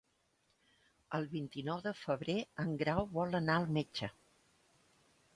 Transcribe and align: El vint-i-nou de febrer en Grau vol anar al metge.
El 1.17 1.25
vint-i-nou 1.33 1.83
de 1.87 1.91
febrer 1.99 2.37
en 2.63 2.71
Grau 2.79 3.01
vol 3.19 3.39
anar 3.41 3.59
al 3.61 3.67
metge. 3.77 4.09